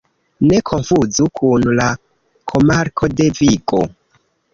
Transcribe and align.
Ne 0.51 0.59
konfuzu 0.69 1.27
kun 1.39 1.65
la 1.79 1.89
komarko 2.53 3.11
de 3.21 3.29
Vigo. 3.41 3.83